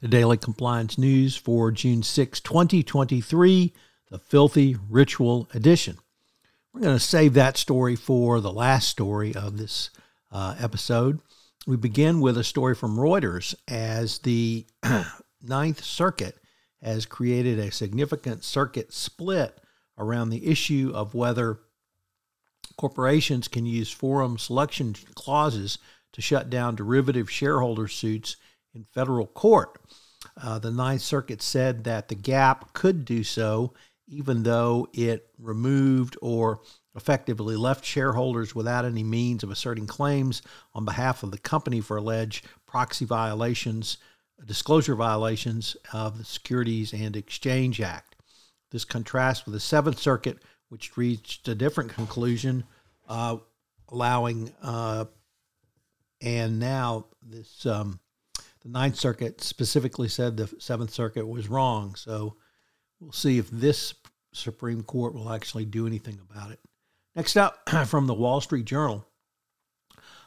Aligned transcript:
The 0.00 0.08
Daily 0.08 0.36
Compliance 0.36 0.96
News 0.96 1.36
for 1.36 1.72
June 1.72 2.04
6, 2.04 2.40
2023, 2.40 3.72
the 4.10 4.18
Filthy 4.18 4.76
Ritual 4.88 5.48
Edition. 5.52 5.98
We're 6.72 6.82
going 6.82 6.96
to 6.96 7.00
save 7.00 7.34
that 7.34 7.56
story 7.56 7.96
for 7.96 8.40
the 8.40 8.52
last 8.52 8.88
story 8.88 9.34
of 9.34 9.58
this 9.58 9.90
uh, 10.30 10.54
episode. 10.60 11.18
We 11.66 11.76
begin 11.76 12.20
with 12.20 12.38
a 12.38 12.44
story 12.44 12.76
from 12.76 12.96
Reuters 12.96 13.56
as 13.66 14.20
the 14.20 14.66
Ninth 15.42 15.82
Circuit 15.82 16.36
has 16.80 17.04
created 17.04 17.58
a 17.58 17.72
significant 17.72 18.44
circuit 18.44 18.92
split 18.92 19.58
around 19.98 20.30
the 20.30 20.46
issue 20.46 20.92
of 20.94 21.14
whether 21.14 21.58
corporations 22.76 23.48
can 23.48 23.66
use 23.66 23.90
forum 23.90 24.38
selection 24.38 24.94
clauses 25.16 25.78
to 26.12 26.22
shut 26.22 26.48
down 26.48 26.76
derivative 26.76 27.28
shareholder 27.28 27.88
suits 27.88 28.36
in 28.74 28.84
federal 28.92 29.26
court. 29.26 29.80
Uh, 30.40 30.58
the 30.58 30.70
Ninth 30.70 31.02
Circuit 31.02 31.42
said 31.42 31.84
that 31.84 32.08
the 32.08 32.14
Gap 32.14 32.72
could 32.72 33.04
do 33.04 33.22
so, 33.22 33.72
even 34.08 34.42
though 34.42 34.88
it 34.92 35.28
removed 35.38 36.16
or 36.20 36.60
effectively 36.96 37.56
left 37.56 37.84
shareholders 37.84 38.54
without 38.54 38.84
any 38.84 39.04
means 39.04 39.42
of 39.42 39.50
asserting 39.50 39.86
claims 39.86 40.42
on 40.74 40.84
behalf 40.84 41.22
of 41.22 41.30
the 41.30 41.38
company 41.38 41.80
for 41.80 41.96
alleged 41.96 42.46
proxy 42.66 43.04
violations, 43.04 43.98
disclosure 44.44 44.94
violations 44.94 45.76
of 45.92 46.18
the 46.18 46.24
Securities 46.24 46.92
and 46.92 47.16
Exchange 47.16 47.80
Act. 47.80 48.16
This 48.70 48.84
contrasts 48.84 49.44
with 49.44 49.54
the 49.54 49.60
Seventh 49.60 49.98
Circuit, 49.98 50.38
which 50.68 50.96
reached 50.96 51.48
a 51.48 51.54
different 51.54 51.90
conclusion, 51.90 52.64
uh, 53.08 53.36
allowing, 53.88 54.52
uh, 54.62 55.06
and 56.20 56.58
now 56.58 57.06
this 57.22 57.64
um, 57.64 58.00
the 58.60 58.68
Ninth 58.68 58.96
Circuit 58.96 59.40
specifically 59.40 60.08
said 60.08 60.36
the 60.36 60.52
Seventh 60.58 60.90
Circuit 60.90 61.26
was 61.26 61.48
wrong. 61.48 61.94
So 61.94 62.36
we'll 63.00 63.12
see 63.12 63.38
if 63.38 63.50
this 63.50 63.94
Supreme 64.32 64.82
Court 64.82 65.14
will 65.14 65.30
actually 65.30 65.64
do 65.64 65.86
anything 65.86 66.18
about 66.30 66.50
it. 66.50 66.60
Next 67.14 67.36
up 67.36 67.68
from 67.86 68.06
the 68.06 68.14
Wall 68.14 68.40
Street 68.40 68.64
Journal 68.64 69.06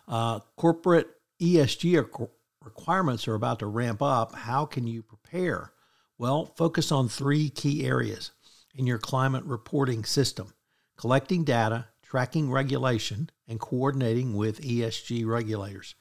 uh, 0.07 0.39
corporate 0.57 1.07
ESG 1.41 2.27
requirements 2.63 3.27
are 3.27 3.35
about 3.35 3.59
to 3.59 3.65
ramp 3.65 4.01
up. 4.01 4.35
How 4.35 4.65
can 4.65 4.87
you 4.87 5.01
prepare? 5.01 5.71
Well, 6.17 6.53
focus 6.57 6.91
on 6.91 7.07
three 7.07 7.49
key 7.49 7.85
areas 7.85 8.31
in 8.75 8.85
your 8.85 8.99
climate 8.99 9.43
reporting 9.45 10.03
system 10.03 10.53
collecting 10.97 11.43
data, 11.43 11.87
tracking 12.03 12.51
regulation, 12.51 13.27
and 13.47 13.59
coordinating 13.59 14.35
with 14.35 14.61
ESG 14.61 15.25
regulators. 15.25 15.95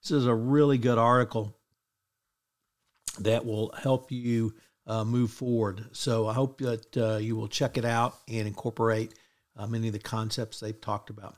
This 0.00 0.12
is 0.12 0.26
a 0.26 0.34
really 0.34 0.78
good 0.78 0.98
article 0.98 1.56
that 3.20 3.44
will 3.44 3.72
help 3.72 4.10
you 4.10 4.54
uh, 4.86 5.04
move 5.04 5.30
forward. 5.30 5.86
So 5.92 6.26
I 6.26 6.34
hope 6.34 6.58
that 6.58 6.96
uh, 6.96 7.16
you 7.16 7.36
will 7.36 7.48
check 7.48 7.78
it 7.78 7.84
out 7.84 8.18
and 8.28 8.46
incorporate 8.46 9.14
uh, 9.56 9.66
many 9.66 9.88
of 9.88 9.92
the 9.92 9.98
concepts 9.98 10.60
they've 10.60 10.80
talked 10.80 11.10
about. 11.10 11.36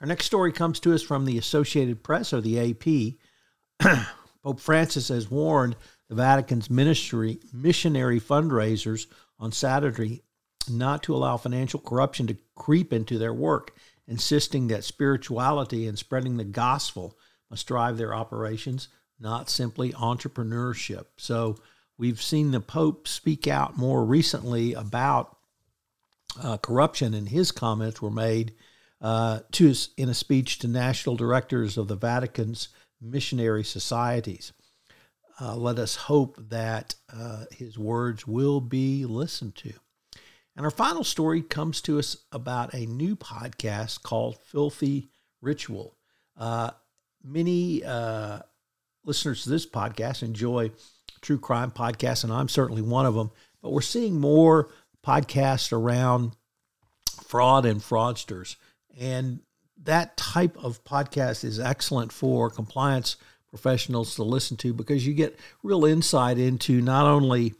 Our 0.00 0.06
next 0.06 0.26
story 0.26 0.52
comes 0.52 0.80
to 0.80 0.94
us 0.94 1.02
from 1.02 1.24
the 1.24 1.38
Associated 1.38 2.02
Press 2.02 2.32
or 2.32 2.40
the 2.40 2.70
AP. 3.80 3.98
Pope 4.42 4.60
Francis 4.60 5.08
has 5.08 5.30
warned 5.30 5.76
the 6.08 6.14
Vatican's 6.14 6.70
ministry 6.70 7.38
missionary 7.52 8.18
fundraisers 8.18 9.06
on 9.38 9.52
Saturday 9.52 10.22
not 10.68 11.02
to 11.02 11.14
allow 11.14 11.36
financial 11.36 11.80
corruption 11.80 12.26
to 12.26 12.36
creep 12.54 12.92
into 12.92 13.18
their 13.18 13.34
work, 13.34 13.74
insisting 14.06 14.68
that 14.68 14.84
spirituality 14.84 15.86
and 15.86 15.98
spreading 15.98 16.36
the 16.36 16.44
gospel 16.44 17.16
must 17.50 17.66
drive 17.66 17.96
their 17.96 18.14
operations 18.14 18.88
not 19.20 19.50
simply 19.50 19.92
entrepreneurship. 19.92 21.06
So 21.16 21.56
we've 21.98 22.22
seen 22.22 22.50
the 22.50 22.60
Pope 22.60 23.06
speak 23.06 23.46
out 23.46 23.76
more 23.76 24.04
recently 24.04 24.72
about 24.72 25.36
uh, 26.42 26.56
corruption, 26.56 27.14
and 27.14 27.28
his 27.28 27.52
comments 27.52 28.00
were 28.00 28.10
made 28.10 28.54
uh, 29.00 29.40
to 29.52 29.74
in 29.96 30.08
a 30.08 30.14
speech 30.14 30.58
to 30.60 30.68
national 30.68 31.16
directors 31.16 31.76
of 31.76 31.88
the 31.88 31.96
Vatican's 31.96 32.68
missionary 33.00 33.64
societies. 33.64 34.52
Uh, 35.40 35.56
let 35.56 35.78
us 35.78 35.96
hope 35.96 36.36
that 36.50 36.94
uh, 37.12 37.44
his 37.50 37.78
words 37.78 38.26
will 38.26 38.60
be 38.60 39.06
listened 39.06 39.54
to. 39.56 39.72
And 40.54 40.66
our 40.66 40.70
final 40.70 41.04
story 41.04 41.40
comes 41.40 41.80
to 41.82 41.98
us 41.98 42.16
about 42.32 42.74
a 42.74 42.84
new 42.84 43.16
podcast 43.16 44.02
called 44.02 44.36
Filthy 44.36 45.08
Ritual. 45.40 45.96
Uh, 46.36 46.72
many 47.24 47.82
uh, 47.82 48.40
listeners 49.04 49.44
to 49.44 49.50
this 49.50 49.66
podcast 49.66 50.22
enjoy 50.22 50.70
true 51.20 51.38
crime 51.38 51.70
podcasts, 51.70 52.24
and 52.24 52.32
I'm 52.32 52.48
certainly 52.48 52.82
one 52.82 53.06
of 53.06 53.14
them. 53.14 53.30
But 53.62 53.72
we're 53.72 53.80
seeing 53.80 54.18
more 54.18 54.70
podcasts 55.06 55.72
around 55.72 56.32
fraud 57.24 57.66
and 57.66 57.80
fraudsters. 57.80 58.56
And 58.98 59.40
that 59.82 60.16
type 60.16 60.56
of 60.62 60.84
podcast 60.84 61.44
is 61.44 61.60
excellent 61.60 62.12
for 62.12 62.50
compliance 62.50 63.16
professionals 63.48 64.14
to 64.14 64.22
listen 64.22 64.56
to 64.58 64.72
because 64.72 65.06
you 65.06 65.14
get 65.14 65.38
real 65.62 65.84
insight 65.84 66.38
into 66.38 66.80
not 66.80 67.06
only 67.06 67.54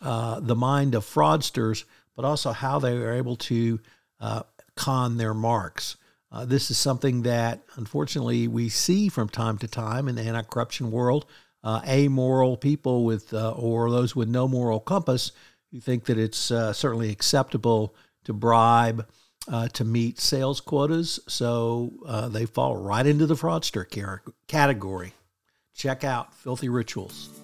uh, 0.00 0.40
the 0.40 0.54
mind 0.56 0.94
of 0.94 1.04
fraudsters, 1.04 1.84
but 2.16 2.24
also 2.24 2.52
how 2.52 2.78
they 2.78 2.96
are 2.96 3.12
able 3.12 3.36
to 3.36 3.80
uh, 4.20 4.42
con 4.76 5.16
their 5.16 5.34
marks. 5.34 5.96
Uh, 6.34 6.44
this 6.44 6.68
is 6.68 6.76
something 6.76 7.22
that 7.22 7.62
unfortunately 7.76 8.48
we 8.48 8.68
see 8.68 9.08
from 9.08 9.28
time 9.28 9.56
to 9.56 9.68
time 9.68 10.08
in 10.08 10.16
the 10.16 10.22
anti-corruption 10.22 10.90
world. 10.90 11.26
Uh, 11.62 11.80
amoral 11.86 12.56
people 12.56 13.04
with 13.04 13.32
uh, 13.32 13.52
or 13.52 13.88
those 13.88 14.16
with 14.16 14.28
no 14.28 14.48
moral 14.48 14.80
compass 14.80 15.30
who 15.70 15.78
think 15.78 16.04
that 16.04 16.18
it's 16.18 16.50
uh, 16.50 16.72
certainly 16.72 17.10
acceptable 17.10 17.94
to 18.24 18.32
bribe 18.32 19.06
uh, 19.48 19.68
to 19.68 19.84
meet 19.84 20.18
sales 20.18 20.60
quotas, 20.60 21.20
so 21.28 21.92
uh, 22.06 22.28
they 22.28 22.46
fall 22.46 22.76
right 22.76 23.06
into 23.06 23.26
the 23.26 23.34
fraudster 23.34 23.86
category. 24.48 25.12
Check 25.74 26.02
out 26.04 26.34
Filthy 26.34 26.68
Rituals. 26.68 27.43